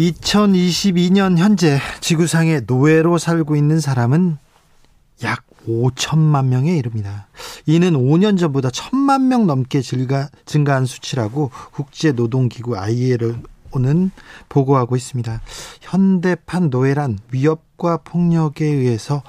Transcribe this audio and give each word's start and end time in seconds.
2022년 0.00 1.36
현재 1.36 1.78
지구상의 2.00 2.62
노예로 2.66 3.18
살고 3.18 3.54
있는 3.54 3.80
사람은 3.80 4.38
약 5.22 5.44
5천만 5.68 6.46
명에 6.46 6.74
이릅니다. 6.74 7.28
이는 7.66 7.92
5년 7.92 8.38
전보다 8.38 8.70
1천만 8.70 9.24
명 9.26 9.46
넘게 9.46 9.82
증가, 9.82 10.30
증가한 10.46 10.86
수치라고 10.86 11.50
국제노동기구 11.72 12.78
ILO는 12.78 14.10
보고하고 14.48 14.96
있습니다. 14.96 15.42
현대판 15.82 16.70
노예란 16.70 17.18
위협과 17.30 17.98
폭력에 17.98 18.64
의해서 18.64 19.22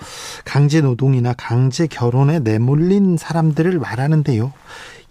강제 0.45 0.79
노동이나 0.79 1.33
강제 1.33 1.85
결혼에 1.85 2.39
내몰린 2.39 3.17
사람들을 3.17 3.77
말하는데요. 3.77 4.53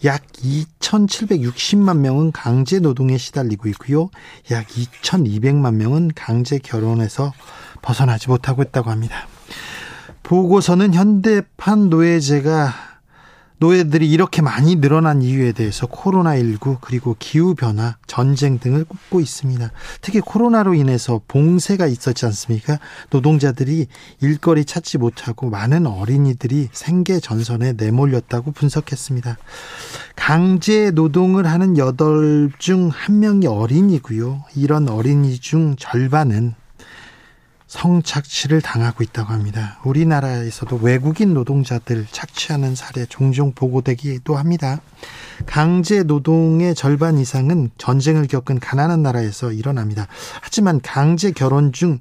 약 0.05 0.27
2,760만 0.33 1.99
명은 1.99 2.33
강제 2.33 2.79
노동에 2.79 3.19
시달리고 3.19 3.69
있고요. 3.71 4.11
약 4.51 4.67
2,200만 4.67 5.75
명은 5.75 6.13
강제 6.15 6.59
결혼에서 6.59 7.33
벗어나지 7.83 8.29
못하고 8.29 8.63
있다고 8.63 8.91
합니다. 8.91 9.27
보고서는 10.23 10.95
현대판 10.95 11.91
노예제가 11.91 12.90
노예들이 13.61 14.11
이렇게 14.11 14.41
많이 14.41 14.77
늘어난 14.77 15.21
이유에 15.21 15.53
대해서 15.53 15.87
코로나19 15.87 16.79
그리고 16.81 17.15
기후변화, 17.19 17.99
전쟁 18.07 18.59
등을 18.59 18.85
꼽고 18.85 19.21
있습니다. 19.21 19.71
특히 20.01 20.21
코로나로 20.21 20.73
인해서 20.73 21.21
봉쇄가 21.29 21.87
있었지 21.87 22.25
않습니까? 22.25 22.79
노동자들이 23.11 23.87
일거리 24.23 24.65
찾지 24.65 24.97
못하고 24.97 25.51
많은 25.51 25.87
어린이들이 25.87 26.71
생계 26.73 27.21
전선에 27.21 27.75
내몰렸다고 27.75 28.53
분석했습니다. 28.53 29.37
강제 30.17 30.91
노동을 30.91 31.47
하는 31.47 31.75
8중 31.75 32.91
1명이 32.91 33.45
어린이고요. 33.45 34.45
이런 34.57 34.89
어린이 34.89 35.39
중 35.39 35.77
절반은 35.77 36.55
성착취를 37.71 38.61
당하고 38.61 39.05
있다고 39.05 39.33
합니다. 39.33 39.79
우리나라에서도 39.85 40.81
외국인 40.83 41.35
노동자들 41.35 42.05
착취하는 42.11 42.75
사례 42.75 43.07
종종 43.07 43.53
보고되기도 43.53 44.37
합니다. 44.37 44.81
강제 45.47 46.03
노동의 46.03 46.75
절반 46.75 47.17
이상은 47.19 47.71
전쟁을 47.79 48.27
겪은 48.27 48.59
가난한 48.59 49.03
나라에서 49.05 49.53
일어납니다. 49.53 50.09
하지만 50.41 50.81
강제 50.83 51.31
결혼 51.31 51.73
중 51.73 52.01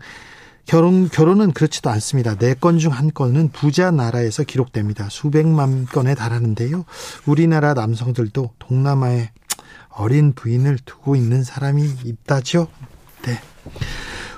결혼 0.65 1.07
결혼은 1.07 1.51
그렇지도 1.51 1.91
않습니다. 1.91 2.35
네 2.35 2.55
건 2.55 2.79
중 2.79 2.91
한 2.91 3.11
건은 3.13 3.49
부자 3.49 3.91
나라에서 3.91 4.43
기록됩니다. 4.43 5.07
수백만 5.11 5.85
건에 5.85 6.15
달하는데요. 6.15 6.83
우리나라 7.27 7.75
남성들도 7.75 8.53
동남아에 8.57 9.29
어린 9.89 10.33
부인을 10.33 10.79
두고 10.83 11.15
있는 11.15 11.43
사람이 11.43 11.83
있다죠. 12.05 12.67
네. 13.23 13.39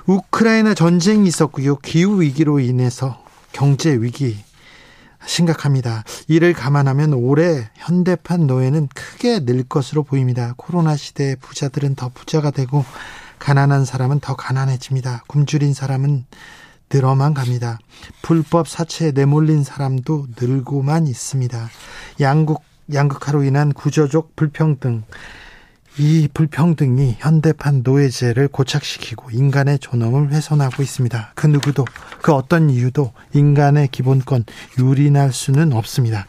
우크라이나 0.06 0.74
전쟁이 0.74 1.28
있었고요. 1.28 1.76
기후 1.76 2.20
위기로 2.20 2.60
인해서 2.60 3.22
경제 3.52 3.92
위기 3.92 4.36
심각합니다. 5.24 6.02
이를 6.26 6.52
감안하면 6.52 7.12
올해 7.12 7.70
현대판 7.76 8.46
노예는 8.46 8.88
크게 8.94 9.44
늘 9.44 9.62
것으로 9.62 10.02
보입니다. 10.02 10.54
코로나 10.56 10.96
시대에 10.96 11.36
부자들은 11.36 11.94
더 11.94 12.10
부자가 12.12 12.50
되고 12.50 12.84
가난한 13.38 13.84
사람은 13.84 14.20
더 14.20 14.34
가난해집니다. 14.34 15.24
굶주린 15.28 15.74
사람은 15.74 16.24
늘어만 16.92 17.34
갑니다. 17.34 17.78
불법 18.20 18.68
사채에 18.68 19.12
내몰린 19.12 19.64
사람도 19.64 20.26
늘고만 20.38 21.06
있습니다. 21.06 21.68
양국 22.20 22.62
양극화로 22.92 23.44
인한 23.44 23.72
구조적 23.72 24.36
불평등 24.36 25.04
이 25.98 26.26
불평등이 26.32 27.16
현대판 27.18 27.82
노예제를 27.84 28.48
고착시키고 28.48 29.30
인간의 29.30 29.78
존엄을 29.78 30.30
훼손하고 30.30 30.82
있습니다. 30.82 31.32
그 31.34 31.46
누구도 31.46 31.84
그 32.22 32.32
어떤 32.32 32.70
이유도 32.70 33.12
인간의 33.34 33.88
기본권 33.88 34.44
유린할 34.78 35.32
수는 35.32 35.74
없습니다. 35.74 36.26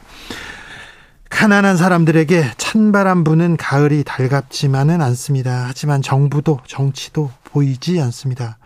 가난한 1.29 1.77
사람들에게 1.77 2.51
찬바람 2.57 3.23
부는 3.23 3.57
가을이 3.57 4.03
달갑지만은 4.03 5.01
않습니다. 5.01 5.65
하지만 5.67 6.01
정부도 6.01 6.59
정치도 6.67 7.31
보이지 7.45 7.99
않습니다. 8.01 8.57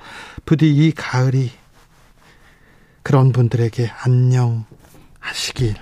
부디 0.45 0.69
이 0.73 0.91
가을이 0.91 1.51
그런 3.03 3.31
분들에게 3.31 3.89
안녕하시길 4.01 5.75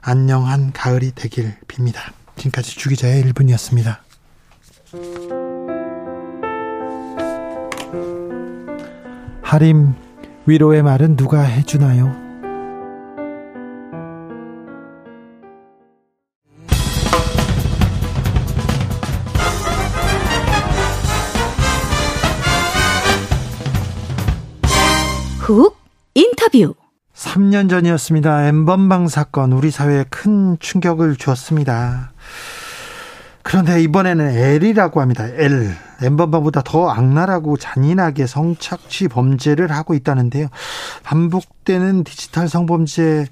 안녕한 0.00 0.72
가을이 0.72 1.12
되길 1.14 1.56
빕니다. 1.68 2.12
지금까지 2.36 2.78
주기자의 2.78 3.24
1분이었습니다. 3.24 4.09
하림 9.42 9.94
위로의 10.46 10.82
말은 10.82 11.16
누가 11.16 11.42
해주나요? 11.42 12.12
훅 25.38 25.76
인터뷰 26.14 26.74
3년 27.14 27.70
전이었습니다. 27.70 28.48
엠번방 28.48 29.06
사건 29.06 29.52
우리 29.52 29.70
사회에 29.70 30.04
큰 30.10 30.58
충격을 30.58 31.14
주었습니다. 31.14 32.12
그런데 33.50 33.82
이번에는 33.82 34.28
L이라고 34.28 35.00
합니다. 35.00 35.26
L. 35.26 35.74
엠번방보다 36.00 36.62
더 36.62 36.88
악랄하고 36.88 37.56
잔인하게 37.56 38.28
성착취 38.28 39.08
범죄를 39.08 39.72
하고 39.72 39.94
있다는데요. 39.94 40.46
반복되는 41.02 42.04
디지털 42.04 42.48
성범죄 42.48 43.26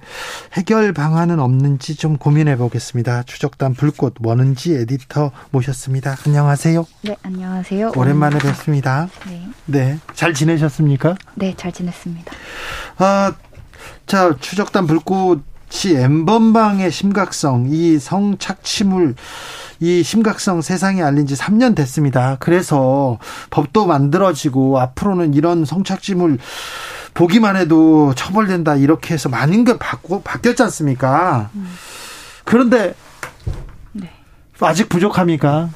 해결 0.54 0.92
방안은 0.92 1.38
없는지 1.38 1.94
좀 1.94 2.16
고민해 2.16 2.56
보겠습니다. 2.56 3.22
추적단 3.22 3.74
불꽃 3.74 4.16
원은지 4.20 4.74
에디터 4.74 5.30
모셨습니다. 5.50 6.16
안녕하세요. 6.26 6.84
네, 7.02 7.16
안녕하세요. 7.22 7.92
오랜만에 7.94 8.38
뵙습니다. 8.38 9.08
네. 9.24 9.48
네. 9.66 9.98
잘 10.14 10.34
지내셨습니까? 10.34 11.14
네, 11.36 11.54
잘 11.56 11.70
지냈습니다. 11.70 12.32
아, 12.96 13.34
자, 14.06 14.34
추적단 14.40 14.88
불꽃이 14.88 15.94
엠번방의 15.94 16.90
심각성, 16.90 17.68
이 17.70 18.00
성착취물 18.00 19.14
이 19.80 20.02
심각성 20.02 20.60
세상에 20.60 21.02
알린 21.02 21.26
지 21.26 21.34
3년 21.34 21.76
됐습니다. 21.76 22.36
그래서 22.40 23.18
법도 23.50 23.86
만들어지고 23.86 24.80
앞으로는 24.80 25.34
이런 25.34 25.64
성착취물 25.64 26.38
보기만 27.14 27.56
해도 27.56 28.14
처벌된다 28.14 28.76
이렇게 28.76 29.14
해서 29.14 29.28
많은 29.28 29.64
게 29.64 29.78
바꾸, 29.78 30.20
바뀌었지 30.22 30.62
않습니까? 30.64 31.50
그런데 32.44 32.94
네. 33.92 34.10
아직 34.60 34.88
부족합니까? 34.88 35.70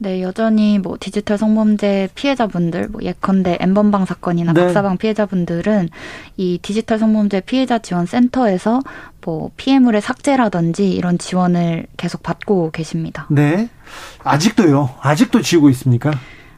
네, 0.00 0.22
여전히 0.22 0.78
뭐 0.78 0.96
디지털 0.98 1.38
성범죄 1.38 2.10
피해자분들, 2.14 2.88
뭐 2.88 3.02
예컨대 3.02 3.58
엠번방 3.60 4.06
사건이나 4.06 4.52
네. 4.52 4.64
박사방 4.66 4.96
피해자분들은 4.96 5.88
이 6.36 6.58
디지털 6.62 7.00
성범죄 7.00 7.40
피해자 7.40 7.78
지원 7.80 8.06
센터에서 8.06 8.80
뭐 9.22 9.50
피해물의 9.56 10.00
삭제라든지 10.00 10.90
이런 10.92 11.18
지원을 11.18 11.86
계속 11.96 12.22
받고 12.22 12.70
계십니다. 12.70 13.26
네. 13.28 13.68
아직도요. 14.22 14.90
아직도 15.00 15.42
지우고 15.42 15.68
있습니까? 15.70 16.12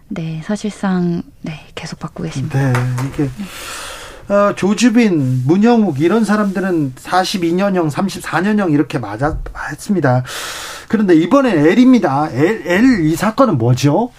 네, 0.09 0.43
사실상 0.45 1.23
네, 1.41 1.61
계속 1.75 1.99
받고 1.99 2.25
계십니다. 2.25 2.73
네, 2.73 2.73
이게 3.09 3.31
어, 4.33 4.55
조주빈, 4.55 5.45
문영욱 5.47 6.01
이런 6.01 6.25
사람들은 6.25 6.95
42년형, 6.95 7.91
34년형 7.91 8.73
이렇게 8.73 8.99
맞아 8.99 9.39
했습니다. 9.71 10.23
그런데 10.91 11.15
이번엔 11.15 11.57
L입니다. 11.57 12.29
L, 12.33 12.63
L 12.67 13.05
이 13.07 13.15
사건은 13.15 13.59
뭐죠? 13.59 14.11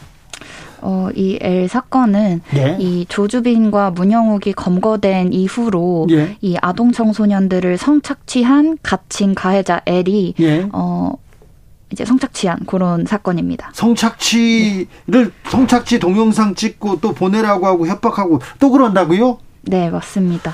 어, 0.80 1.10
이 1.14 1.38
L 1.42 1.68
사건은 1.68 2.40
예. 2.56 2.78
이 2.80 3.06
조주빈과 3.10 3.92
문영욱이 3.92 4.54
검거된 4.54 5.34
이후로 5.34 6.08
예. 6.12 6.38
이 6.40 6.56
아동 6.62 6.94
청소년들을 6.94 7.78
성착취한 7.78 8.78
갇힌 8.82 9.36
가해자 9.36 9.82
L이 9.86 10.34
예. 10.40 10.70
어 10.72 11.12
이제 11.92 12.06
성착취한 12.06 12.60
그런 12.66 13.06
사건입니다. 13.06 13.72
성착취를 13.74 15.34
성착취 15.50 16.00
동영상 16.00 16.56
찍고 16.56 17.02
또 17.02 17.14
보내라고 17.14 17.68
하고 17.68 17.86
협박하고 17.86 18.40
또 18.60 18.72
그런다고요? 18.72 19.40
네, 19.64 19.90
맞습니다. 19.90 20.54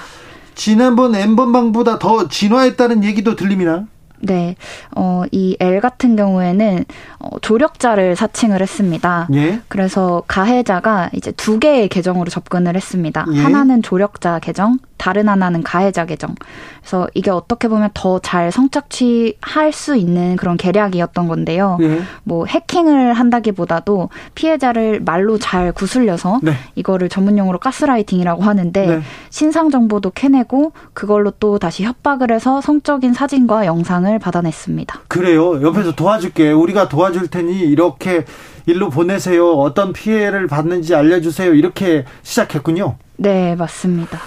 지난번 0.56 1.14
엠번방보다 1.14 2.00
더 2.00 2.28
진화했다는 2.28 3.04
얘기도 3.04 3.36
들립니다. 3.36 3.86
네, 4.20 4.56
어, 4.96 5.24
이 5.32 5.56
L 5.60 5.80
같은 5.82 6.16
경우에는 6.16 6.86
어, 7.20 7.40
조력자를 7.40 8.16
사칭을 8.16 8.62
했습니다. 8.62 9.28
예. 9.34 9.60
그래서 9.68 10.24
가해자가 10.28 11.10
이제 11.14 11.32
두 11.32 11.60
개의 11.60 11.88
계정으로 11.88 12.30
접근을 12.30 12.76
했습니다. 12.76 13.26
예. 13.34 13.40
하나는 13.40 13.82
조력자 13.82 14.40
계정, 14.40 14.80
다른 14.98 15.30
하나는 15.30 15.64
가해자 15.64 16.06
계정. 16.06 16.36
그래서 16.82 17.08
이게 17.14 17.32
어떻게 17.32 17.68
보면 17.68 17.90
더 17.94 18.20
잘 18.28 18.52
성착취할 18.52 19.72
수 19.72 19.96
있는 19.96 20.36
그런 20.36 20.58
계략이었던 20.58 21.28
건데요. 21.28 21.78
예. 21.82 22.02
뭐 22.24 22.46
해킹을 22.46 23.14
한다기보다도 23.14 24.10
피해자를 24.36 25.00
말로 25.00 25.38
잘 25.38 25.72
구슬려서 25.72 26.40
네. 26.44 26.54
이거를 26.76 27.10
전문용어로 27.10 27.60
가스라이팅이라고 27.60 28.44
하는데 28.44 28.86
네. 28.86 29.02
신상 29.30 29.70
정보도 29.70 30.10
캐내고 30.10 30.74
그걸로 30.94 31.32
또 31.40 31.60
다시 31.60 31.84
협박을 31.84 32.32
해서 32.32 32.60
성적인 32.60 33.14
사진과 33.14 33.66
영상을 33.66 34.18
받아냈습니다. 34.20 35.02
그래요. 35.08 35.62
옆에서 35.62 35.94
도와줄게. 35.94 36.52
우리가 36.52 36.90
도와줄 36.90 37.28
테니 37.30 37.60
이렇게 37.60 38.26
일로 38.66 38.90
보내세요. 38.90 39.54
어떤 39.54 39.94
피해를 39.94 40.48
받는지 40.48 40.96
알려주세요. 40.96 41.54
이렇게 41.54 42.04
시작했군요. 42.24 42.96
네, 43.16 43.56
맞습니다. 43.56 44.20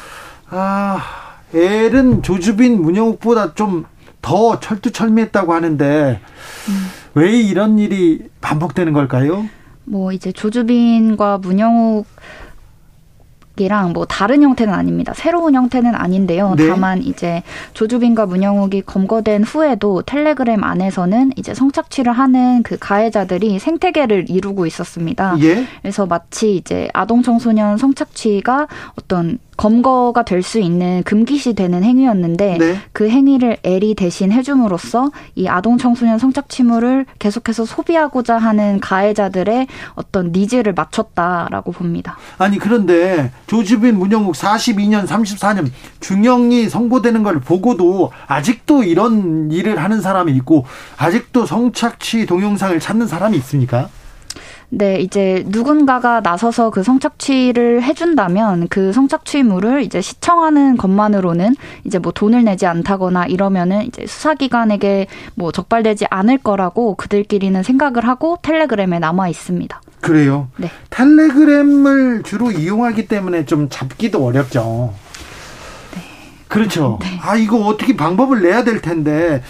아, 0.50 1.02
엘은 1.54 2.22
조주빈 2.22 2.80
문영욱보다 2.82 3.54
좀 3.54 3.84
더 4.22 4.60
철두철미했다고 4.60 5.54
하는데 5.54 6.20
왜 7.14 7.40
이런 7.40 7.78
일이 7.78 8.28
반복되는 8.40 8.92
걸까요? 8.92 9.46
뭐 9.84 10.12
이제 10.12 10.30
조주빈과 10.30 11.38
문영욱 11.38 12.06
이랑 13.56 13.92
뭐 13.92 14.06
다른 14.06 14.42
형태는 14.42 14.72
아닙니다. 14.72 15.12
새로운 15.14 15.54
형태는 15.54 15.94
아닌데요. 15.94 16.54
네. 16.56 16.68
다만 16.68 17.02
이제 17.02 17.42
조주빈과 17.74 18.24
문영욱이 18.24 18.82
검거된 18.82 19.42
후에도 19.42 20.00
텔레그램 20.02 20.64
안에서는 20.64 21.32
이제 21.36 21.52
성착취를 21.52 22.10
하는 22.12 22.62
그 22.62 22.78
가해자들이 22.78 23.58
생태계를 23.58 24.30
이루고 24.30 24.64
있었습니다. 24.66 25.36
예. 25.40 25.66
그래서 25.82 26.06
마치 26.06 26.56
이제 26.56 26.88
아동 26.94 27.22
청소년 27.22 27.76
성착취가 27.76 28.68
어떤 28.96 29.38
검거가 29.60 30.22
될 30.24 30.40
수 30.40 30.58
있는 30.58 31.02
금기시 31.02 31.52
되는 31.52 31.84
행위였는데 31.84 32.56
네. 32.58 32.78
그 32.92 33.10
행위를 33.10 33.58
L이 33.62 33.94
대신 33.94 34.32
해줌으로써 34.32 35.10
이 35.34 35.46
아동 35.48 35.76
청소년 35.76 36.18
성착취물을 36.18 37.04
계속해서 37.18 37.66
소비하고자 37.66 38.38
하는 38.38 38.80
가해자들의 38.80 39.66
어떤 39.96 40.32
needs를 40.32 40.72
맞췄다라고 40.72 41.72
봅니다. 41.72 42.16
아니 42.38 42.58
그런데 42.58 43.30
조주빈 43.48 43.98
문형욱 43.98 44.34
42년 44.34 45.06
34년 45.06 45.70
중형이 46.00 46.70
선고되는 46.70 47.22
걸 47.22 47.38
보고도 47.40 48.12
아직도 48.26 48.82
이런 48.82 49.52
일을 49.52 49.76
하는 49.82 50.00
사람이 50.00 50.32
있고 50.36 50.64
아직도 50.96 51.44
성착취 51.44 52.24
동영상을 52.24 52.80
찾는 52.80 53.06
사람이 53.06 53.36
있습니까? 53.36 53.90
네, 54.70 55.00
이제 55.00 55.44
누군가가 55.48 56.20
나서서 56.20 56.70
그 56.70 56.84
성착취를 56.84 57.82
해준다면 57.82 58.68
그 58.68 58.92
성착취물을 58.92 59.82
이제 59.82 60.00
시청하는 60.00 60.76
것만으로는 60.76 61.56
이제 61.84 61.98
뭐 61.98 62.12
돈을 62.12 62.44
내지 62.44 62.66
않다거나 62.66 63.26
이러면은 63.26 63.82
이제 63.82 64.06
수사기관에게 64.06 65.08
뭐 65.34 65.50
적발되지 65.50 66.06
않을 66.08 66.38
거라고 66.38 66.94
그들끼리는 66.94 67.60
생각을 67.62 68.06
하고 68.06 68.38
텔레그램에 68.42 69.00
남아 69.00 69.28
있습니다. 69.28 69.80
그래요. 70.00 70.48
네. 70.56 70.70
텔레그램을 70.90 72.22
주로 72.22 72.52
이용하기 72.52 73.08
때문에 73.08 73.44
좀 73.46 73.68
잡기도 73.68 74.24
어렵죠. 74.24 74.94
그렇죠. 76.50 76.98
아, 77.22 77.36
이거 77.36 77.58
어떻게 77.58 77.96
방법을 77.96 78.42
내야 78.42 78.64
될 78.64 78.82
텐데. 78.82 79.40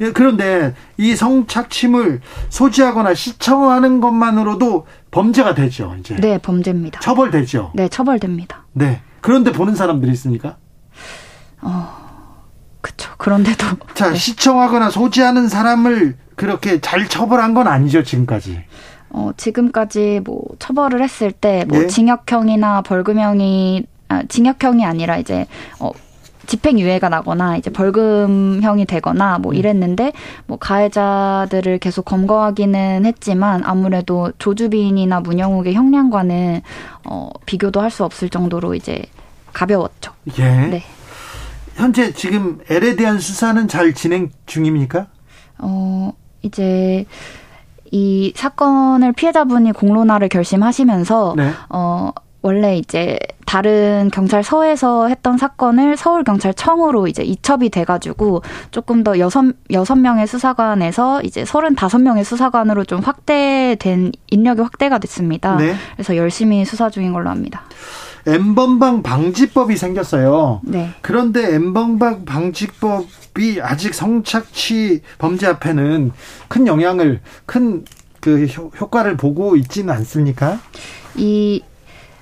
예, 0.00 0.10
그런데 0.10 0.74
이 0.96 1.14
성착취물 1.14 2.20
소지하거나 2.48 3.14
시청하는 3.14 4.00
것만으로도 4.00 4.86
범죄가 5.12 5.54
되죠, 5.54 5.94
이제. 6.00 6.16
네, 6.16 6.36
범죄입니다. 6.38 6.98
처벌되죠. 6.98 7.70
네, 7.74 7.88
처벌됩니다. 7.88 8.66
네. 8.72 9.00
그런데 9.20 9.52
보는 9.52 9.76
사람들이 9.76 10.10
있습니까? 10.12 10.56
그렇죠. 12.80 13.10
그런데도 13.18 13.66
자, 13.94 14.12
시청하거나 14.14 14.90
소지하는 14.90 15.48
사람을 15.48 16.16
그렇게 16.34 16.80
잘 16.80 17.08
처벌한 17.08 17.54
건 17.54 17.68
아니죠, 17.68 18.02
지금까지. 18.02 18.64
어, 19.10 19.30
지금까지 19.36 20.22
뭐 20.24 20.42
처벌을 20.58 21.02
했을 21.02 21.30
때뭐 21.30 21.84
예. 21.84 21.86
징역형이나 21.86 22.82
벌금형이 22.82 23.86
아, 24.08 24.22
징역형이 24.28 24.84
아니라 24.84 25.18
이제 25.18 25.46
어 25.78 25.90
집행유예가 26.48 27.08
나거나 27.10 27.56
이제 27.56 27.70
벌금형이 27.70 28.86
되거나 28.86 29.38
뭐 29.38 29.52
이랬는데 29.52 30.12
뭐 30.46 30.58
가해자들을 30.58 31.78
계속 31.78 32.04
검거하기는 32.06 33.04
했지만 33.04 33.62
아무래도 33.64 34.32
조주빈이나 34.38 35.20
문영욱의 35.20 35.74
형량과는 35.74 36.62
어 37.04 37.30
비교도 37.46 37.80
할 37.80 37.90
수 37.90 38.04
없을 38.04 38.28
정도로 38.28 38.74
이제 38.74 39.02
가벼웠죠. 39.52 40.12
예. 40.38 40.44
네. 40.66 40.82
현재 41.74 42.12
지금 42.12 42.58
L에 42.68 42.96
대한 42.96 43.18
수사는 43.18 43.66
잘 43.68 43.94
진행 43.94 44.30
중입니까? 44.46 45.06
어, 45.58 46.12
이제 46.42 47.06
이 47.90 48.32
사건을 48.36 49.12
피해자분이 49.12 49.72
공론화를 49.72 50.28
결심하시면서 50.28 51.34
네. 51.36 51.50
어, 51.70 52.10
원래 52.42 52.76
이제 52.76 53.18
다른 53.46 54.10
경찰서에서 54.12 55.08
했던 55.08 55.38
사건을 55.38 55.96
서울경찰청으로 55.96 57.08
이제 57.08 57.22
이첩이 57.22 57.70
돼가지고 57.70 58.42
조금 58.70 59.02
더 59.02 59.18
여섯, 59.18 59.44
여섯 59.72 59.96
명의 59.96 60.26
수사관에서 60.26 61.22
이제 61.22 61.44
서른다섯 61.44 62.00
명의 62.00 62.24
수사관으로 62.24 62.84
좀 62.84 63.00
확대된, 63.00 64.12
인력이 64.30 64.60
확대가 64.60 64.98
됐습니다. 64.98 65.56
네. 65.56 65.74
그래서 65.94 66.16
열심히 66.16 66.64
수사 66.64 66.90
중인 66.90 67.12
걸로 67.12 67.30
합니다. 67.30 67.62
N번방 68.26 69.02
방지법이 69.02 69.76
생겼어요. 69.76 70.60
네. 70.62 70.90
그런데 71.00 71.54
N번방 71.54 72.26
방지법이 72.26 73.60
아직 73.62 73.94
성착취 73.94 75.00
범죄 75.16 75.46
앞에는 75.46 76.12
큰 76.48 76.66
영향을 76.66 77.20
큰 77.46 77.84
그 78.20 78.46
효과를 78.46 79.16
보고 79.16 79.56
있지는 79.56 79.94
않습니까? 79.94 80.58
이 81.16 81.62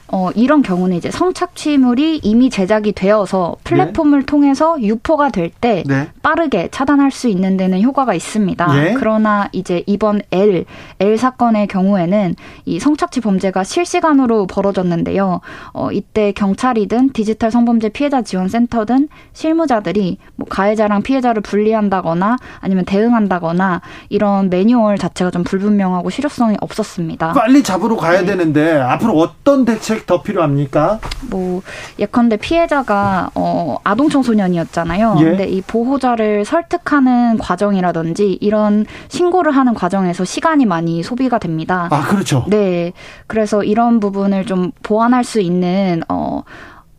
어, 0.09 0.31
이런 0.35 0.63
경우는 0.63 0.97
이제 0.97 1.11
성착취물이 1.11 2.21
이미 2.23 2.49
제작이 2.49 2.93
되어서 2.93 3.57
플랫폼을 3.65 4.25
통해서 4.25 4.81
유포가 4.81 5.31
될때 5.31 5.83
네. 5.87 6.09
빠르게 6.23 6.69
차단할 6.71 7.11
수 7.11 7.29
있는 7.29 7.57
데는 7.57 7.83
효과가 7.83 8.15
있습니다. 8.15 8.87
예. 8.87 8.95
그러나 8.95 9.49
이제 9.53 9.83
이번 9.87 10.21
L, 10.31 10.65
L 11.01 11.19
사건의 11.19 11.67
경우에는 11.67 12.37
이 12.67 12.79
성착취 12.79 13.21
범죄가 13.21 13.65
실시간으로 13.65 14.47
벌어졌는데요. 14.47 15.41
어, 15.73 15.91
이때 15.91 16.33
경찰이든 16.33 17.11
디지털 17.11 17.51
성범죄 17.51 17.89
피해자 17.89 18.23
지원 18.23 18.49
센터든 18.49 19.09
실무자들이 19.33 20.19
뭐 20.37 20.47
가해자랑 20.49 21.03
피해자를 21.03 21.43
분리한다거나 21.43 22.37
아니면 22.61 22.85
대응한다거나 22.85 23.81
이런 24.09 24.51
매뉴얼 24.51 24.99
자체가 24.99 25.31
좀 25.31 25.43
불분명하고 25.43 26.11
실효성이 26.11 26.57
없었습니다. 26.61 27.33
빨리 27.33 27.63
잡으러 27.63 27.97
가야 27.97 28.21
네. 28.21 28.27
되는데 28.27 28.77
앞으로 28.77 29.19
어떤 29.19 29.65
대책 29.65 29.96
더 30.05 30.23
필요합니까? 30.23 31.01
뭐 31.31 31.63
예컨대 31.99 32.37
피해자가 32.37 33.31
어 33.35 33.77
아동 33.85 34.09
청소년이었잖아요. 34.09 35.17
예. 35.21 35.25
근데 35.25 35.49
이 35.49 35.63
보호자를 35.63 36.45
설득하는 36.45 37.39
과정이라든지 37.39 38.39
이런 38.41 38.87
신고를 39.09 39.53
하는 39.53 39.75
과정에서 39.75 40.25
시간이 40.25 40.67
많이 40.67 41.03
소비가 41.03 41.39
됩니다. 41.39 41.89
아 41.91 42.07
그렇죠. 42.09 42.45
네. 42.49 42.93
그래서 43.27 43.65
이런 43.65 44.01
부분을 44.01 44.45
좀 44.47 44.73
보완할 44.83 45.25
수 45.25 45.41
있는 45.41 46.03
어 46.09 46.43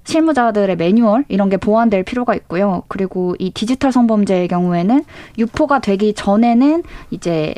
실무자들의 0.07 0.77
매뉴얼 0.77 1.25
이런 1.27 1.49
게 1.49 1.57
보완될 1.57 2.03
필요가 2.03 2.33
있고요. 2.33 2.83
그리고 2.87 3.35
이 3.39 3.51
디지털 3.51 3.91
성범죄의 3.91 4.47
경우에는 4.47 5.03
유포가 5.37 5.79
되기 5.79 6.13
전에는 6.13 6.83
이제 7.11 7.53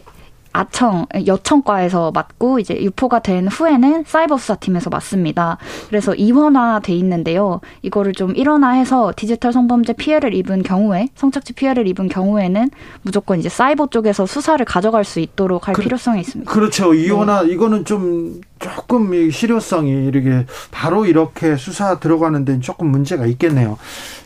아청 0.52 1.06
여청과에서 1.28 2.12
맡고 2.12 2.60
이제 2.60 2.76
유포가 2.82 3.20
된 3.20 3.48
후에는 3.48 4.04
사이버 4.06 4.38
수사팀에서 4.38 4.90
맡습니다. 4.90 5.58
그래서 5.88 6.16
이원화돼 6.16 6.94
있는데요. 6.96 7.62
이거를 7.82 8.14
좀 8.14 8.36
일원화해서 8.36 9.14
디지털 9.16 9.54
성범죄 9.54 9.94
피해를 9.94 10.34
입은 10.34 10.64
경우에 10.64 11.10
성착취 11.16 11.54
피해를 11.54 11.88
입은 11.88 12.10
경우에는 12.10 12.70
무조건 13.04 13.40
이제 13.40 13.50
사이버 13.50 13.88
쪽에서 13.88 14.26
수사를 14.26 14.64
가져갈 14.66 15.04
수 15.04 15.20
있도록 15.20 15.68
할 15.68 15.76
그- 15.76 15.82
필요성이 15.84 16.22
있습니다. 16.22 16.52
그렇죠. 16.52 16.94
이혼아 16.94 17.44
이거는 17.44 17.86
좀 17.86 18.42
조금 18.60 19.32
실효성이 19.32 20.08
이렇게 20.08 20.46
바로 20.72 21.06
이렇게 21.06 21.56
수사 21.56 22.00
들어가는 22.00 22.46
데는 22.46 22.62
조금 22.62 22.88
문제가 22.88 23.26
있겠네요. 23.26 23.78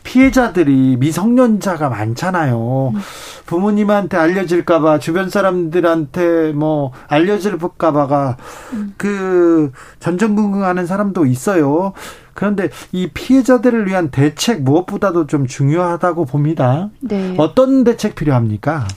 피해자들이 0.03 0.97
미성년자가 0.99 1.89
많잖아요. 1.89 2.91
음. 2.93 2.99
부모님한테 3.45 4.17
알려질까봐 4.17 4.99
주변 4.99 5.29
사람들한테 5.29 6.51
뭐 6.53 6.91
알려질까봐가 7.07 8.37
음. 8.73 8.93
그 8.97 9.71
전전긍긍하는 9.99 10.85
사람도 10.85 11.25
있어요. 11.25 11.93
그런데 12.33 12.69
이 12.91 13.09
피해자들을 13.13 13.87
위한 13.87 14.09
대책 14.09 14.63
무엇보다도 14.63 15.27
좀 15.27 15.45
중요하다고 15.45 16.25
봅니다. 16.25 16.89
네. 16.99 17.35
어떤 17.37 17.83
대책 17.83 18.15
필요합니까? 18.15 18.87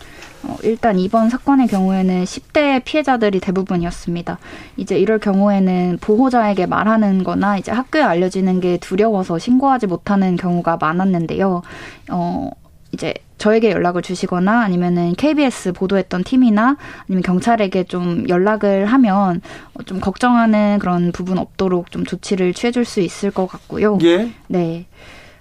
어, 0.47 0.57
일단 0.63 0.99
이번 0.99 1.29
사건의 1.29 1.67
경우에는 1.67 2.25
10대 2.25 2.83
피해자들이 2.85 3.41
대부분이었습니다. 3.41 4.39
이제 4.77 4.99
이럴 4.99 5.19
경우에는 5.19 5.99
보호자에게 6.01 6.67
말하는 6.67 7.25
거나 7.25 7.59
이제 7.59 7.73
학교에 7.73 8.03
알려지는 8.03 8.61
게 8.61 8.77
두려워서 8.79 9.39
신고하지 9.39 9.87
못하는 9.87 10.37
경우가 10.37 10.79
많았는데요. 10.81 11.63
어, 12.11 12.51
이제 12.93 13.15
저에게 13.39 13.71
연락을 13.71 14.01
주시거나 14.01 14.63
아니면은 14.63 15.15
KBS 15.15 15.73
보도했던 15.73 16.25
팀이나 16.25 16.77
아니면 17.07 17.23
경찰에게 17.23 17.85
좀 17.85 18.27
연락을 18.29 18.87
하면 18.87 19.43
좀 19.85 20.01
걱정하는 20.01 20.79
그런 20.79 21.13
부분 21.13 21.37
없도록 21.39 21.91
좀 21.91 22.05
조치를 22.05 22.55
취해줄 22.55 22.85
수 22.85 23.01
있을 23.01 23.31
것 23.31 23.47
같고요. 23.47 23.99
예. 24.03 24.31
네. 24.47 24.87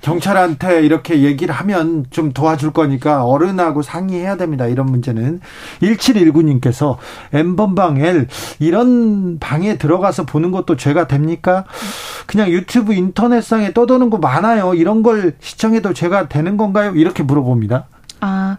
경찰한테 0.06 0.86
이렇게 0.86 1.24
얘기를 1.24 1.54
하면 1.56 2.06
좀 2.12 2.32
도와줄 2.32 2.74
거니까 2.74 3.26
어른하고 3.26 3.82
상의해야 3.82 4.38
됩니다. 4.38 4.68
이런 4.68 4.86
문제는 4.86 5.40
1719님께서 5.82 6.98
엠번방 7.34 7.98
L 7.98 8.28
이런 8.60 9.40
방에 9.40 9.80
들어가서 9.80 10.28
보는 10.28 10.52
것도 10.52 10.76
죄가 10.76 11.08
됩니까? 11.08 11.66
그냥 12.28 12.50
유튜브 12.50 12.94
인터넷상에 12.94 13.74
떠도는 13.74 14.12
거 14.12 14.20
많아요. 14.20 14.76
이런 14.76 15.02
걸 15.02 15.34
시청해도 15.40 15.94
죄가 15.94 16.30
되는 16.30 16.56
건가요? 16.56 16.92
이렇게 16.96 17.24
물어봅니다. 17.24 17.88
아 18.20 18.58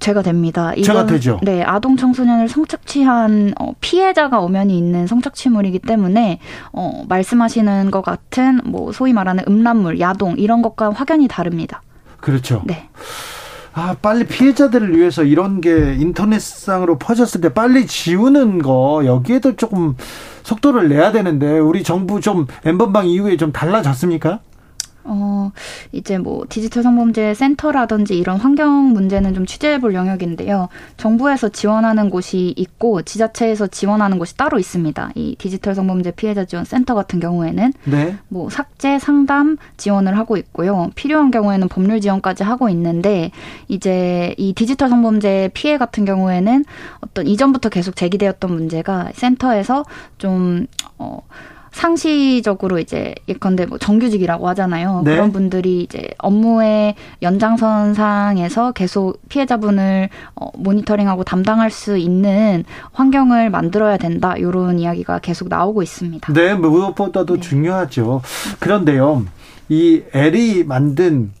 죄가 0.00 0.22
됩니다. 0.22 0.72
죄가 0.82 1.06
되죠. 1.06 1.38
네, 1.42 1.62
아동 1.62 1.96
청소년을 1.96 2.48
성착취한 2.48 3.52
어, 3.60 3.72
피해자가 3.80 4.40
엄연히 4.40 4.76
있는 4.76 5.06
성착취물이기 5.06 5.78
때문에 5.80 6.40
어, 6.72 7.04
말씀하시는 7.08 7.90
것 7.90 8.02
같은 8.02 8.60
뭐 8.64 8.92
소위 8.92 9.12
말하는 9.12 9.44
음란물, 9.46 10.00
야동 10.00 10.36
이런 10.38 10.62
것과 10.62 10.90
확연히 10.90 11.28
다릅니다. 11.28 11.82
그렇죠. 12.20 12.62
네. 12.64 12.88
아, 13.72 13.94
빨리 14.02 14.24
피해자들을 14.26 14.96
위해서 14.96 15.22
이런 15.22 15.60
게 15.60 15.94
인터넷상으로 15.94 16.98
퍼졌을 16.98 17.40
때 17.40 17.50
빨리 17.50 17.86
지우는 17.86 18.62
거 18.62 19.02
여기에도 19.04 19.54
조금 19.54 19.94
속도를 20.42 20.88
내야 20.88 21.12
되는데 21.12 21.58
우리 21.58 21.84
정부 21.84 22.20
좀 22.20 22.46
엠번방 22.64 23.06
이후에 23.06 23.36
좀 23.36 23.52
달라졌습니까? 23.52 24.40
어, 25.04 25.52
이제 25.92 26.18
뭐 26.18 26.44
디지털 26.48 26.82
성범죄 26.82 27.34
센터라든지 27.34 28.18
이런 28.18 28.38
환경 28.38 28.92
문제는 28.92 29.34
좀 29.34 29.46
취재해 29.46 29.80
볼 29.80 29.94
영역인데요. 29.94 30.68
정부에서 30.96 31.48
지원하는 31.48 32.10
곳이 32.10 32.54
있고 32.56 33.02
지자체에서 33.02 33.66
지원하는 33.66 34.18
곳이 34.18 34.36
따로 34.36 34.58
있습니다. 34.58 35.12
이 35.14 35.36
디지털 35.38 35.74
성범죄 35.74 36.12
피해자 36.12 36.44
지원 36.44 36.64
센터 36.64 36.94
같은 36.94 37.20
경우에는 37.20 37.72
네. 37.84 38.16
뭐 38.28 38.50
삭제 38.50 38.98
상담 38.98 39.56
지원을 39.76 40.16
하고 40.18 40.36
있고요. 40.36 40.90
필요한 40.94 41.30
경우에는 41.30 41.68
법률 41.68 42.00
지원까지 42.00 42.42
하고 42.44 42.68
있는데 42.68 43.30
이제 43.68 44.34
이 44.38 44.52
디지털 44.54 44.88
성범죄 44.88 45.50
피해 45.54 45.78
같은 45.78 46.04
경우에는 46.04 46.64
어떤 47.00 47.26
이전부터 47.26 47.68
계속 47.68 47.96
제기되었던 47.96 48.52
문제가 48.52 49.10
센터에서 49.14 49.84
좀 50.18 50.66
어, 50.98 51.22
상시적으로 51.72 52.78
이제 52.78 53.14
예컨대 53.28 53.66
뭐 53.66 53.78
정규직이라고 53.78 54.48
하잖아요. 54.48 55.02
네. 55.04 55.12
그런 55.12 55.32
분들이 55.32 55.82
이제 55.82 56.08
업무의 56.18 56.94
연장선상에서 57.22 58.72
계속 58.72 59.20
피해자분을 59.28 60.08
어, 60.34 60.50
모니터링하고 60.56 61.24
담당할 61.24 61.70
수 61.70 61.96
있는 61.96 62.64
환경을 62.92 63.50
만들어야 63.50 63.96
된다. 63.96 64.36
이런 64.36 64.78
이야기가 64.78 65.20
계속 65.20 65.48
나오고 65.48 65.82
있습니다. 65.82 66.32
네, 66.32 66.54
무엇보다도 66.54 67.34
네. 67.34 67.40
중요하죠. 67.40 68.22
그런데요, 68.58 69.24
이 69.68 70.02
엘이 70.12 70.64
만든 70.64 71.32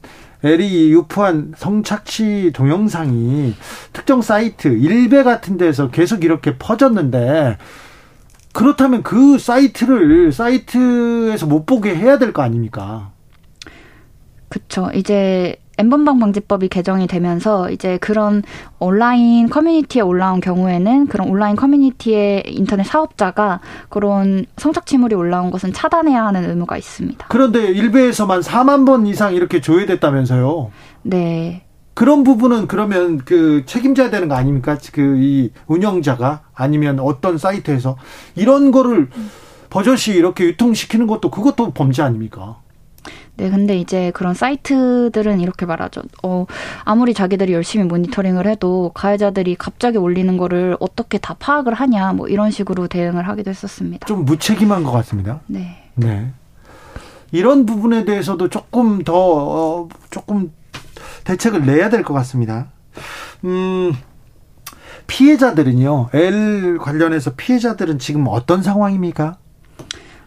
엘이 0.42 0.90
유포한 0.92 1.52
성착취 1.56 2.52
동영상이 2.54 3.54
특정 3.92 4.22
사이트 4.22 4.68
일베 4.68 5.22
같은 5.22 5.58
데서 5.58 5.90
계속 5.90 6.24
이렇게 6.24 6.56
퍼졌는데 6.56 7.58
그렇다면 8.52 9.02
그 9.02 9.38
사이트를 9.38 10.32
사이트에서 10.32 11.46
못 11.46 11.66
보게 11.66 11.94
해야 11.94 12.18
될 12.18 12.32
거 12.32 12.42
아닙니까? 12.42 13.10
그렇죠. 14.48 14.90
이제 14.94 15.56
엠번방 15.78 16.18
방지법이 16.18 16.68
개정이 16.68 17.06
되면서 17.06 17.70
이제 17.70 17.96
그런 17.98 18.42
온라인 18.80 19.48
커뮤니티에 19.48 20.02
올라온 20.02 20.40
경우에는 20.40 21.06
그런 21.06 21.28
온라인 21.28 21.56
커뮤니티의 21.56 22.42
인터넷 22.48 22.84
사업자가 22.84 23.60
그런 23.88 24.44
성착취물이 24.58 25.14
올라온 25.14 25.50
것은 25.50 25.72
차단해야 25.72 26.26
하는 26.26 26.50
의무가 26.50 26.76
있습니다. 26.76 27.26
그런데 27.30 27.68
일베에서만 27.70 28.40
4만 28.40 28.84
번 28.84 29.06
이상 29.06 29.34
이렇게 29.34 29.60
조회됐다면서요? 29.60 30.70
네. 31.02 31.62
그런 32.00 32.24
부분은 32.24 32.66
그러면 32.66 33.18
그 33.18 33.64
책임져야 33.66 34.08
되는 34.08 34.26
거 34.26 34.34
아닙니까? 34.34 34.78
그 34.90 35.18
이 35.18 35.50
운영자가 35.66 36.44
아니면 36.54 36.98
어떤 36.98 37.36
사이트에서 37.36 37.98
이런 38.36 38.70
거를 38.70 39.10
버젓이 39.68 40.12
이렇게 40.12 40.44
유통시키는 40.44 41.06
것도 41.06 41.30
그것도 41.30 41.72
범죄 41.72 42.00
아닙니까? 42.00 42.56
네, 43.36 43.50
근데 43.50 43.76
이제 43.76 44.12
그런 44.14 44.32
사이트들은 44.32 45.40
이렇게 45.40 45.66
말하죠. 45.66 46.00
어, 46.22 46.46
아무리 46.84 47.12
자기들이 47.12 47.52
열심히 47.52 47.84
모니터링을 47.84 48.46
해도 48.46 48.92
가해자들이 48.94 49.56
갑자기 49.56 49.98
올리는 49.98 50.34
거를 50.38 50.78
어떻게 50.80 51.18
다 51.18 51.36
파악을 51.38 51.74
하냐, 51.74 52.14
뭐 52.14 52.28
이런 52.28 52.50
식으로 52.50 52.88
대응을 52.88 53.28
하기도 53.28 53.50
했었습니다. 53.50 54.06
좀 54.06 54.24
무책임한 54.24 54.84
것 54.84 54.90
같습니다. 54.92 55.40
네. 55.46 55.90
네. 55.96 56.32
이런 57.30 57.66
부분에 57.66 58.06
대해서도 58.06 58.48
조금 58.48 59.04
더, 59.04 59.12
어, 59.14 59.88
조금 60.10 60.50
대책을 61.24 61.64
내야 61.66 61.88
될 61.90 62.02
것 62.02 62.14
같습니다. 62.14 62.68
음, 63.44 63.92
피해자들은요, 65.06 66.10
L 66.12 66.78
관련해서 66.78 67.32
피해자들은 67.36 67.98
지금 67.98 68.26
어떤 68.28 68.62
상황입니까? 68.62 69.36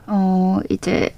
어, 0.08 0.60
이제, 0.70 1.16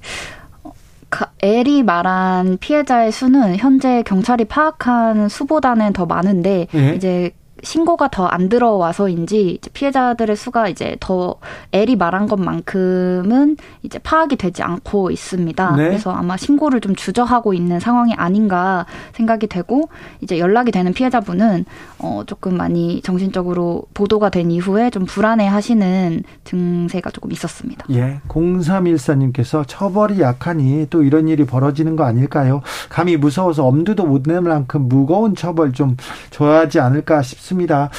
L이 1.41 1.83
말한 1.83 2.57
피해자의 2.59 3.11
수는 3.11 3.55
현재 3.57 4.03
경찰이 4.03 4.45
파악한 4.45 5.29
수보다는 5.29 5.93
더 5.93 6.05
많은데, 6.05 6.67
네. 6.71 6.93
이제 6.95 7.31
신고가 7.65 8.09
더 8.09 8.25
안 8.35 8.49
들어와서인지 8.49 9.59
피해자들의 9.73 10.35
수가 10.35 10.67
이제 10.67 10.97
더 10.99 11.35
L이 11.71 11.95
말한 11.95 12.27
것만큼은 12.27 13.55
이제 13.81 13.97
파악이 13.99 14.35
되지 14.35 14.61
않고 14.61 15.09
있습니다. 15.11 15.75
네. 15.77 15.87
그래서 15.87 16.11
아마 16.11 16.35
신고를 16.37 16.81
좀 16.81 16.95
주저하고 16.95 17.53
있는 17.53 17.79
상황이 17.79 18.13
아닌가 18.13 18.85
생각이 19.13 19.47
되고 19.47 19.89
이제 20.21 20.37
연락이 20.37 20.71
되는 20.71 20.93
피해자분은 20.93 21.65
어 21.99 22.23
조금 22.25 22.57
많이 22.57 23.01
정신적으로 23.01 23.83
보도가 23.93 24.29
된 24.29 24.51
이후에 24.51 24.89
좀 24.89 25.05
불안해 25.05 25.47
하시는 25.47 26.23
증세가 26.43 27.09
조금 27.11 27.31
있었습니다. 27.31 27.85
예. 27.91 28.19
0314님께서 28.27 29.63
처벌이 29.65 30.19
약하니 30.19 30.87
또 30.89 31.03
이런 31.03 31.27
일이 31.27 31.45
벌어지는 31.45 31.95
거 31.95 32.03
아닐까요? 32.03 32.61
감히 32.89 33.15
무서워서 33.17 33.65
엄두도 33.65 34.05
못 34.05 34.25
낼 34.25 34.41
만큼 34.41 34.87
무거운 34.89 35.35
처벌 35.35 35.71
좀 35.71 35.97
줘야지 36.31 36.79
않을까 36.79 37.21
싶습니다. 37.21 37.54
있습니다. 37.55 37.89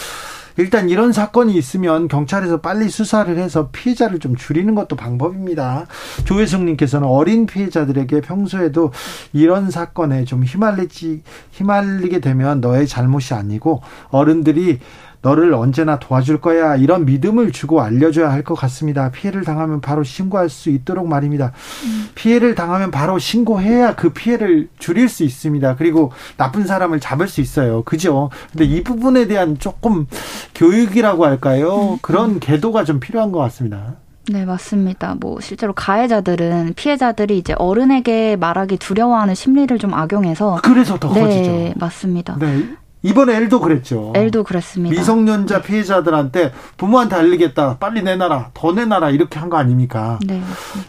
일단 0.59 0.89
이런 0.89 1.13
사건이 1.13 1.55
있으면 1.55 2.09
경찰에서 2.09 2.63
빨리 2.63 2.89
수사를 2.89 3.37
해서 3.37 3.69
피해자를 3.73 4.19
좀 4.21 4.37
줄이는 4.37 4.75
것도 4.75 4.97
방법입니다. 4.97 5.87
조혜숙님께서는 6.25 7.07
어린 7.07 7.45
피해자들에게 7.45 8.23
평소에도 8.23 8.91
이런 9.35 9.71
사건에 9.71 10.25
좀 10.25 10.43
휘말리지 10.45 11.23
휘말리게 11.53 12.21
되면 12.21 12.63
너의 12.63 12.87
잘못이 12.87 13.35
아니고 13.35 13.83
어른들이 14.09 14.79
너를 15.27 15.53
언제나 15.55 15.99
도와줄 15.99 16.41
거야 16.41 16.77
이런 16.77 17.05
믿음을 17.05 17.51
주고 17.51 17.81
알려줘야 17.83 18.31
할 18.31 18.47
것 18.47 18.55
같습니다. 18.55 19.11
피해를 19.11 19.43
당하면 19.43 19.81
바로 19.81 20.05
신고할 20.05 20.49
수 20.49 20.71
있도록 20.71 21.09
말입니다. 21.09 21.51
음. 21.85 22.09
피해를 22.15 22.55
당하면 22.55 22.93
바로 22.93 23.19
신고해야 23.19 23.97
그 23.97 24.11
피해를 24.11 24.69
줄일 24.79 25.09
수 25.09 25.25
있습니다. 25.25 25.75
그리고 25.77 26.13
나쁜 26.37 26.65
사람을 26.65 27.01
잡을 27.01 27.27
수 27.27 27.41
있어요. 27.41 27.83
그죠? 27.83 28.31
근데 28.53 28.65
이 28.67 28.85
부분에 28.85 29.27
대한 29.27 29.59
조금 29.59 30.07
교육이라고 30.55 31.25
할까요? 31.25 31.95
음. 31.95 31.99
그런 32.03 32.39
계도가 32.39 32.85
좀 32.85 33.01
필요한 33.01 33.33
것 33.33 33.41
같습니다. 33.41 33.95
네, 34.29 34.45
맞습니다. 34.45 35.17
뭐, 35.21 35.41
실제로 35.41 35.73
가해자들은 35.73 36.75
피해자들이 36.77 37.39
이제 37.39 37.55
어른에게 37.59 38.37
말하기 38.37 38.77
두려워하는 38.77 39.35
심리를 39.35 39.77
좀 39.79 39.95
악용해서. 39.95 40.61
그래서 40.63 40.99
더 40.99 41.13
네, 41.13 41.21
커지죠. 41.21 41.73
맞습니다. 41.77 42.37
네. 42.41 42.65
이번에 43.07 43.37
L도 43.37 43.61
그랬죠. 43.61 44.13
L도 44.17 44.43
그랬습니다. 44.45 44.95
미성년자 44.99 45.63
피해자들한테 45.63 46.53
부모한테 46.77 47.17
알리겠다. 47.17 47.77
빨리 47.79 48.03
내놔라. 48.03 48.51
더 48.55 48.73
내놔라. 48.73 49.11
이렇게 49.11 49.39
한 49.39 49.49
거 49.49 49.57
아닙니까? 49.59 50.19
네. 50.27 50.43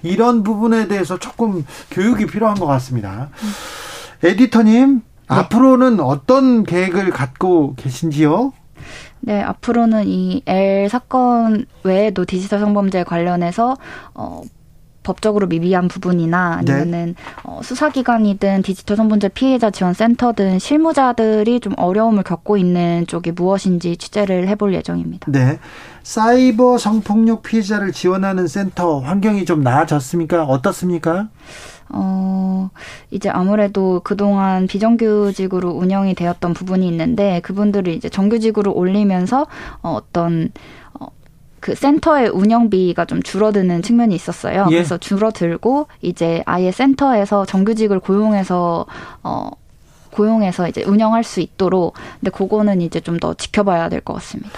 이런 0.03 0.41
부분에 0.43 0.87
대해서 0.87 1.17
조금 1.19 1.63
교육이 1.91 2.25
필요한 2.25 2.55
것 2.55 2.65
같습니다. 2.65 3.29
에디터님, 4.23 4.95
네. 4.95 5.01
앞으로는 5.27 5.99
어떤 5.99 6.63
계획을 6.63 7.11
갖고 7.11 7.75
계신지요? 7.75 8.53
네, 9.19 9.41
앞으로는 9.41 10.07
이 10.07 10.41
L 10.45 10.89
사건 10.89 11.65
외에도 11.83 12.25
디지털 12.25 12.59
성범죄 12.59 13.03
관련해서 13.03 13.75
어, 14.13 14.41
법적으로 15.07 15.47
미비한 15.47 15.87
부분이나 15.87 16.61
네. 16.65 16.73
아니면은 16.73 17.15
네. 17.15 17.23
어, 17.43 17.61
수사기관이든 17.63 18.61
디지털 18.61 18.97
성범죄 18.97 19.29
피해자 19.29 19.71
지원 19.71 19.93
센터든 19.93 20.59
실무자들이 20.59 21.61
좀 21.61 21.73
어려움을 21.77 22.23
겪고 22.23 22.57
있는 22.57 23.07
쪽이 23.07 23.31
무엇인지 23.31 23.95
취재를 23.95 24.49
해볼 24.49 24.73
예정입니다. 24.73 25.31
네. 25.31 25.59
사이버 26.03 26.77
성폭력 26.77 27.43
피해자를 27.43 27.93
지원하는 27.93 28.47
센터 28.47 28.99
환경이 28.99 29.45
좀 29.45 29.61
나아졌습니까? 29.61 30.43
어떻습니까? 30.43 31.29
어, 31.89 32.69
이제 33.11 33.29
아무래도 33.29 34.01
그동안 34.03 34.67
비정규직으로 34.67 35.69
운영이 35.69 36.15
되었던 36.15 36.53
부분이 36.53 36.85
있는데 36.87 37.39
그분들을 37.41 37.93
이제 37.93 38.09
정규직으로 38.09 38.73
올리면서 38.73 39.47
어, 39.81 39.93
어떤 39.93 40.51
그 41.59 41.75
센터의 41.75 42.29
운영비가 42.29 43.05
좀 43.05 43.21
줄어드는 43.23 43.81
측면이 43.81 44.13
있었어요. 44.15 44.67
예. 44.69 44.75
그래서 44.75 44.97
줄어들고 44.97 45.87
이제 46.01 46.43
아예 46.45 46.71
센터에서 46.71 47.45
정규직을 47.45 47.99
고용해서 47.99 48.85
어 49.23 49.49
고용해서 50.11 50.67
이제 50.67 50.83
운영할 50.83 51.23
수 51.23 51.39
있도록 51.41 51.93
근데 52.19 52.31
그거는 52.31 52.81
이제 52.81 52.99
좀 52.99 53.19
더 53.19 53.33
지켜봐야 53.33 53.89
될 53.89 54.01
것 54.01 54.13
같습니다. 54.15 54.51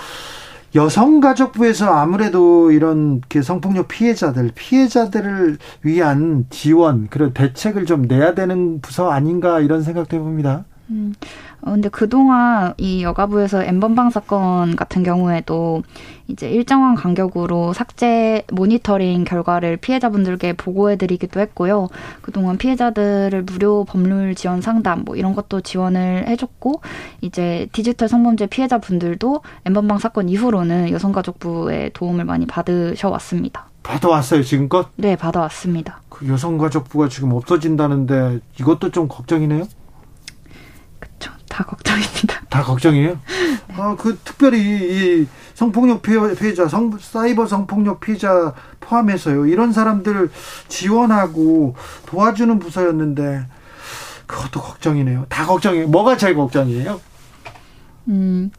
여성가족부에서 0.75 1.87
아무래도 1.91 2.71
이런 2.71 3.21
성폭력 3.43 3.87
피해자들, 3.87 4.51
피해자들을 4.53 5.57
위한 5.81 6.45
지원, 6.49 7.07
그런 7.09 7.33
대책을 7.33 7.85
좀 7.85 8.03
내야 8.03 8.35
되는 8.35 8.79
부서 8.81 9.09
아닌가 9.09 9.59
이런 9.61 9.81
생각도 9.81 10.15
해봅니다. 10.17 10.65
음, 10.91 11.13
어, 11.61 11.71
근데 11.71 11.89
그동안 11.89 12.73
이 12.77 13.03
여가부에서 13.03 13.63
엠번방 13.63 14.09
사건 14.09 14.75
같은 14.75 15.03
경우에도 15.03 15.83
이제 16.27 16.49
일정한 16.49 16.95
간격으로 16.95 17.73
삭제 17.73 18.43
모니터링 18.51 19.23
결과를 19.23 19.77
피해자분들께 19.77 20.53
보고해드리기도 20.53 21.39
했고요. 21.39 21.89
그동안 22.21 22.57
피해자들을 22.57 23.43
무료 23.43 23.83
법률 23.83 24.35
지원 24.35 24.61
상담 24.61 25.03
뭐 25.05 25.15
이런 25.15 25.35
것도 25.35 25.61
지원을 25.61 26.27
해줬고 26.27 26.81
이제 27.21 27.67
디지털 27.71 28.07
성범죄 28.07 28.47
피해자분들도 28.47 29.41
엠번방 29.65 29.99
사건 29.99 30.29
이후로는 30.29 30.91
여성가족부의 30.91 31.91
도움을 31.93 32.25
많이 32.25 32.45
받으셔 32.45 33.09
왔습니다. 33.09 33.65
받아왔어요 33.83 34.43
지금껏? 34.43 34.89
네, 34.97 35.15
받아왔습니다. 35.15 36.01
그 36.09 36.27
여성가족부가 36.27 37.09
지금 37.09 37.31
없어진다는데 37.33 38.39
이것도 38.59 38.91
좀 38.91 39.07
걱정이네요. 39.07 39.65
다 41.49 41.63
걱정입니다. 41.65 42.41
다 42.49 42.63
걱정이에요? 42.63 43.09
네. 43.09 43.75
아, 43.75 43.95
그 43.97 44.17
특별히 44.23 44.59
이 45.21 45.27
성폭력 45.53 46.01
피해자, 46.01 46.67
성, 46.67 46.97
사이버 46.99 47.45
성폭력 47.45 47.99
피해자 47.99 48.53
포함해서요. 48.79 49.45
이런 49.47 49.73
사람들 49.73 50.31
지원하고 50.67 51.75
도와주는 52.05 52.59
부서였는데 52.59 53.45
그것도 54.25 54.61
걱정이네요. 54.61 55.25
다 55.27 55.45
걱정이에요. 55.45 55.87
뭐가 55.87 56.15
제일 56.17 56.35
걱정이에요? 56.35 57.01
음. 58.07 58.51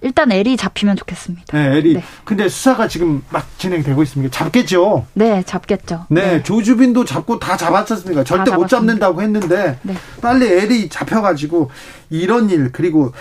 일단 0.00 0.30
L이 0.30 0.56
잡히면 0.56 0.96
좋겠습니다. 0.96 1.44
네, 1.52 1.76
L이. 1.76 1.94
네. 1.94 2.04
근데 2.24 2.48
수사가 2.48 2.88
지금 2.88 3.22
막 3.30 3.46
진행되고 3.58 4.02
있습니다. 4.02 4.36
잡겠죠? 4.36 5.06
네, 5.14 5.42
잡겠죠. 5.44 6.06
네, 6.08 6.36
네. 6.36 6.42
조주빈도 6.42 7.04
잡고 7.04 7.38
다 7.38 7.56
잡았었으니까 7.56 8.24
절대 8.24 8.54
못 8.54 8.68
잡는다고 8.68 9.22
했는데 9.22 9.78
네. 9.82 9.94
빨리 10.20 10.46
L이 10.46 10.88
잡혀가지고 10.88 11.70
이런 12.10 12.50
일 12.50 12.70
그리고 12.72 13.12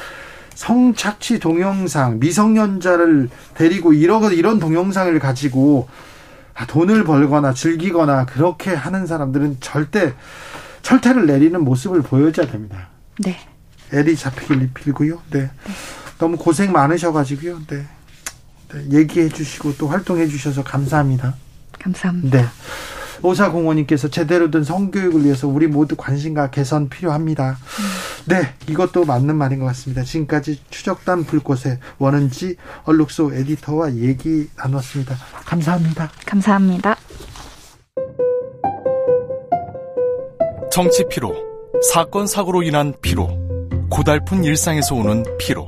성착취 0.53 1.39
동영상 1.39 2.19
미성년자를 2.19 3.29
데리고 3.53 3.93
이런 3.93 4.33
이런 4.33 4.59
동영상을 4.59 5.17
가지고 5.19 5.87
아, 6.53 6.65
돈을 6.65 7.03
벌거나 7.03 7.53
즐기거나 7.53 8.25
그렇게 8.25 8.73
하는 8.73 9.05
사람들은 9.05 9.57
절대 9.59 10.13
철퇴를 10.81 11.27
내리는 11.27 11.63
모습을 11.63 12.01
보여줘야 12.01 12.47
됩니다. 12.47 12.89
네. 13.19 13.37
L이 13.91 14.15
잡히길 14.15 14.71
빌고요. 14.73 15.21
네. 15.31 15.49
네. 16.17 16.19
너무 16.19 16.37
고생 16.37 16.71
많으셔가지고요. 16.71 17.61
네. 17.67 17.85
네. 18.69 18.99
얘기해 18.99 19.29
주시고 19.29 19.75
또 19.77 19.87
활동해 19.87 20.27
주셔서 20.27 20.63
감사합니다. 20.63 21.35
감사합니다. 21.79 22.41
네. 22.41 22.47
오사공원님께서 23.21 24.09
제대로 24.09 24.51
된 24.51 24.63
성교육을 24.63 25.25
위해서 25.25 25.47
우리 25.47 25.67
모두 25.67 25.95
관심과 25.95 26.51
개선 26.51 26.89
필요합니다. 26.89 27.51
음. 27.51 27.85
네, 28.25 28.53
이것도 28.67 29.05
맞는 29.05 29.35
말인 29.35 29.59
것 29.59 29.65
같습니다. 29.67 30.03
지금까지 30.03 30.59
추적단 30.69 31.23
불꽃의 31.23 31.79
원은지 31.97 32.57
얼룩소 32.83 33.33
에디터와 33.33 33.95
얘기 33.95 34.49
나눴습니다. 34.57 35.15
감사합니다. 35.45 36.11
감사합니다. 36.25 36.95
정치 40.71 41.03
피로, 41.09 41.33
사건 41.91 42.27
사고로 42.27 42.61
인한 42.61 42.93
피로, 43.01 43.29
고달픈 43.89 44.43
일상에서 44.43 44.93
오는 44.93 45.23
피로. 45.39 45.67